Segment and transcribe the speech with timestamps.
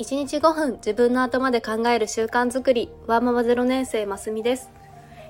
[0.00, 4.68] 1日5分自分の頭で考える習慣づくりワーママ0年生ますみです、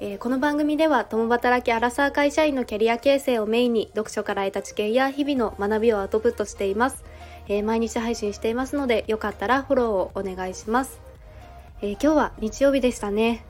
[0.00, 7.04] えーこの番組では共働きアラサー会社員のキャリア形成をメインに読書から得た知見や日々の学びをアウトプットしています、
[7.46, 11.00] えー毎日配信していますのでよかったらフォローをお願いします、
[11.80, 13.44] えー今日は日曜日でしたね。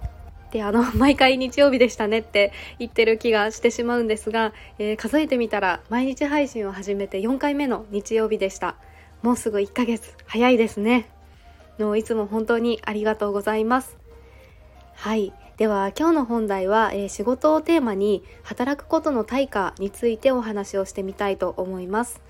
[0.50, 8.76] であの 毎回日曜日でしたねって言ってる気がしてしまうんですが、えー数えてみたら毎日配信を始めて4回目の日曜日でした。
[9.22, 11.10] もうすぐ1ヶ月早いですね。
[11.78, 13.96] のいつも本当にありがとうございます。
[14.94, 15.32] はい。
[15.56, 22.20] では今日の本題は、えー仕事をテーマに働くことの対価についてお話をしてみたいと思います。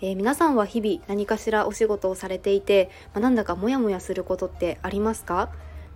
[0.00, 5.50] えー皆さんは日々何かしらお仕事をされていて、まあなんだかモヤモヤすることってありますか？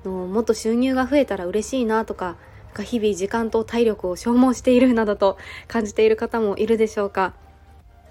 [0.05, 2.37] のもっと収入が増えたら嬉しいなとか
[2.67, 5.37] なんか日々時間と体力を消耗しているなどと
[5.67, 7.35] 感じている方もいるでしょうか？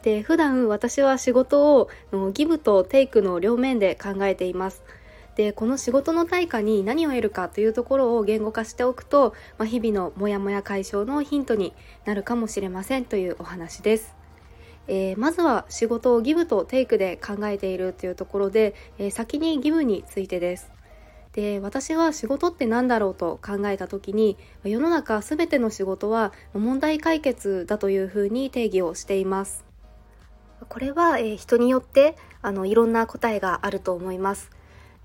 [0.08, 1.90] で普段私は仕事を
[2.32, 4.82] ギブとテイクの両面で考えています。
[5.36, 11.74] でこの仕事の対価に何を得るかというところを言語化しておくと、まあ、日々のモヤモヤ解消のヒントに
[12.06, 14.16] なるかもしれませんというお話です。
[14.88, 20.72] えーまずは仕事をギブとテイクで考えているというところで、えー先にギブについてです。
[21.34, 29.67] で私は仕事って何だろうと考えた時に世の中全ての仕事は問題解決だというふうに定義をしています。
[30.70, 34.50] これは、えー人によってあのいろんな答えがあると思います。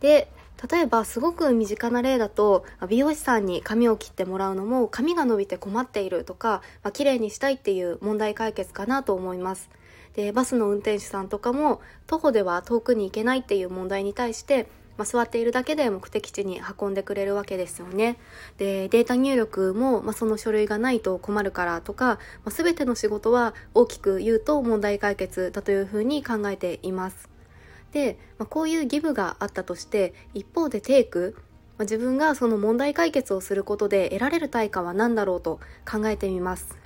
[0.01, 0.29] で
[0.71, 9.71] 例えばすごく身近な例だと美容師さんに髪を切ってもらうのも髪が伸びて困っているとか、まあ、綺麗にしたいっていう問題解決かなと思います。
[10.15, 18.17] でバスの運転手さんとかも徒歩では遠くに行けないっていう問題に対して、まあ、座っているだけで目的地に運んでくれるわけですよね。
[18.59, 27.29] でデータ入力も、まあ、その書類がないと困るからとか、まあ、全ての仕事は大きく言うと問題解決だというふうに考えています。
[27.93, 31.35] で、まあ、こういうギブがあったとして一方でテイク、
[31.79, 35.61] まあ、自分がその問題解決をすることで得られる対価は何だろうと
[35.91, 36.82] 考えてみます。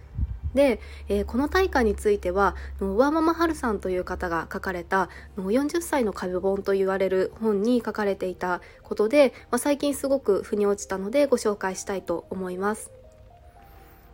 [0.56, 12.90] で、えーこの対価についてはのワーママハルさんという方が書かれた40歳の壁本と言われる本に書かれていたことで、まあ、最近すごく腑に落ちたのでご紹介したいと思います。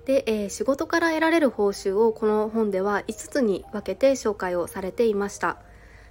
[0.05, 5.57] で、えー仕事から得られる報酬をこの本では5つに分けて紹介をされていました。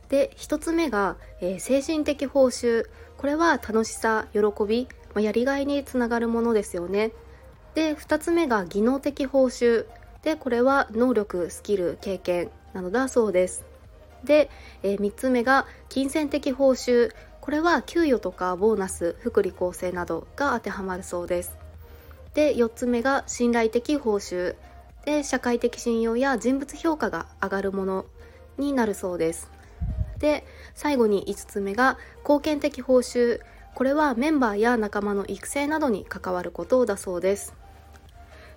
[0.10, 2.88] で1つ目が、えー精神的報酬。
[3.18, 7.12] これは楽しさ喜び、まあやりがいにつながるものですよね。
[7.76, 9.86] で2つ目が技能的報酬。
[10.24, 13.66] でこれは能力スキル経験なのだそうです。
[14.24, 14.50] で、
[14.84, 17.12] え3つ目が金銭的報酬。
[17.40, 21.58] これは給与とかボーナス福利厚生などが当てはまるそうです。
[22.36, 24.56] で4つ目が信頼的報酬。
[25.06, 28.06] で社会的信用や人物評価が上がるもの
[28.60, 29.50] になるそうです。
[30.20, 30.46] で
[30.76, 33.40] 最後に5つ目が貢献的報酬。
[33.74, 37.56] これはメンバーや仲間の育成などに関わることだそうです。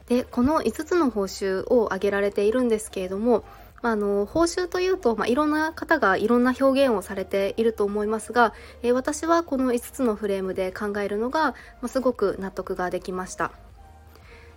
[0.09, 3.45] でこの5つの報酬を挙げられているんですけれども、
[3.83, 13.53] まあ、あの報酬というと、まあ、いろんな方がいろんな表現をされていると思いますが、えー私はこの5つのフレームで考えるのが、まあ、すごく納得ができました。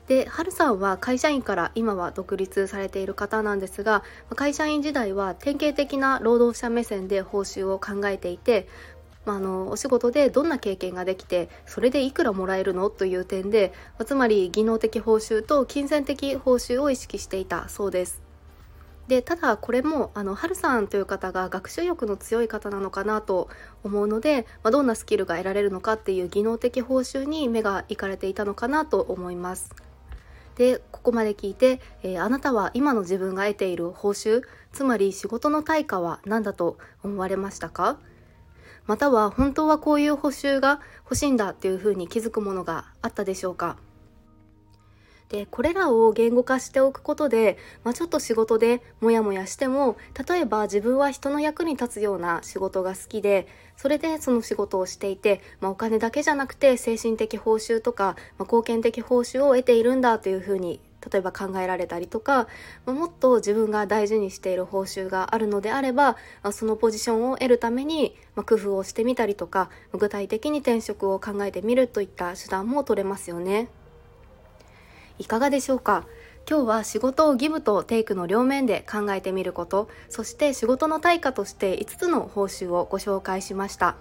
[0.08, 4.04] で、はるさんは会社員から今は独立されている方なんですが、
[4.36, 8.68] 会社員時代は典型的な労働者目線で報酬を考えていて、
[9.28, 18.22] まあ、あのお仕事でどんな経験ができてそれでいくらもらえるのという点でまつまり技能的報酬と金銭的報酬を意識していたそうです。
[19.10, 23.50] でただこれもあのハルさんという方が学習欲の強い方なのかなと
[23.84, 29.76] 思うので、まあ、どんなスキルが得られるのかっていう技能的報酬に目がいかれていたのかなと思います。
[30.56, 34.42] でここまで聞いて、えーあなたは今の自分が得ている報酬
[34.74, 38.00] つまり仕事の対価は何だと思われましたか？
[38.88, 43.78] または本当はこういう報酬が欲しいんだっていうふうに気づくものがあったでしょうか。
[45.30, 49.98] でこれらを言語化しておくことで、まあ、ちょっと仕事でモヤモヤしても
[50.28, 53.46] 例えば自分は人の役に立つような仕事が好きで
[53.76, 60.80] それでその仕事をしていて、まあ、お金だけじゃなくて精神的報酬とか、まあ、貢献的報酬を得ているんだというふうに
[61.12, 62.48] 例えば考えられたりとか、
[62.86, 66.18] もっと自分が大事にしている報酬があるのであれば
[66.52, 73.70] そのポジションを得るために、工夫をしてみたりとか具体的に転職を考えてみるといった手段も取れますよね。
[75.20, 76.06] いかがでしょうか？
[76.50, 83.98] 今日は仕事をギブとテイクの両面で考えてみることそして仕事の対価として5つの報酬をご紹介しました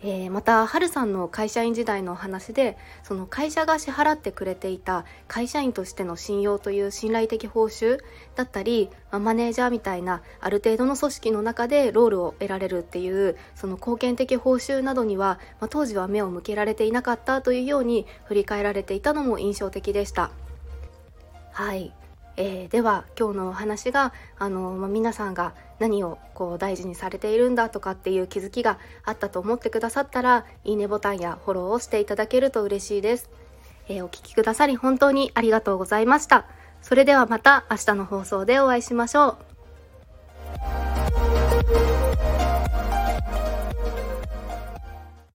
[0.00, 7.98] えー、また、はるさんの会社員時代のお話で、その会社が支払ってくれていた会社員としての信用という信頼的報酬
[8.36, 20.30] だったり、まあ、マネージャーみたいなある程度の組織の中でロールを得られるっていう、その貢献的報酬などには、まあ、当時は目を向けられていなかったというように振り返られていたのも印象的でした。
[21.52, 21.92] はい。
[22.40, 33.28] えー、では今日のお話があの、まあ、皆さんが何をこう大事にされているんだとかっていう気づきがあったと思ってくださったらいいねボタンやフォローをしていただけると嬉しいです、
[33.88, 36.46] えー、お聴きくださり本当にありがとうございました。
[36.80, 39.36] それではまた明日の放送でお会いしましょ
[42.24, 42.27] う。